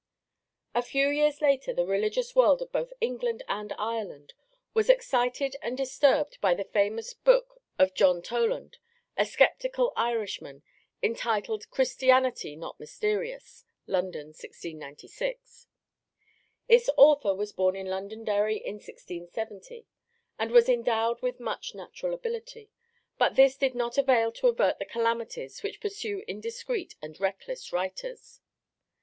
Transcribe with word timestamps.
A 0.73 0.81
few 0.81 1.09
years 1.09 1.41
later 1.41 1.75
the 1.75 1.85
religious 1.85 2.35
world 2.35 2.59
of 2.63 2.71
both 2.71 2.91
England 3.01 3.43
and 3.47 3.71
Ireland 3.77 4.33
was 4.73 4.89
excited 4.89 5.55
and 5.61 5.77
disturbed 5.77 6.41
by 6.41 6.55
the 6.55 6.63
famous 6.63 7.13
book 7.13 7.61
of 7.77 7.93
John 7.93 8.23
Toland, 8.23 8.79
a 9.15 9.27
sceptical 9.27 9.93
Irishman, 9.95 10.63
entitled 11.03 11.69
Christianity 11.69 12.55
not 12.55 12.79
Mysterious 12.79 13.63
(London, 13.85 14.29
1696). 14.29 15.67
Its 16.67 16.89
author 16.97 17.35
was 17.35 17.53
born 17.53 17.75
in 17.75 17.85
Londonderry 17.85 18.57
in 18.57 18.77
1670, 18.77 19.85
and 20.39 20.49
was 20.49 20.67
endowed 20.67 21.21
with 21.21 21.39
much 21.39 21.75
natural 21.75 22.15
ability, 22.15 22.71
but 23.19 23.35
this 23.35 23.55
did 23.55 23.75
not 23.75 23.99
avail 23.99 24.31
to 24.31 24.47
avert 24.47 24.79
the 24.79 24.85
calamities 24.85 25.61
which 25.61 25.79
pursue 25.79 26.23
indiscreet 26.27 26.95
and 27.03 27.19
reckless 27.19 27.71
writers. 27.71 28.41